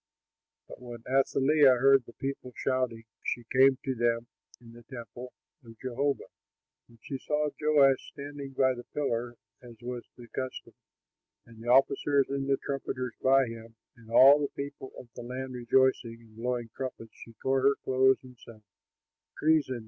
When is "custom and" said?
10.29-11.61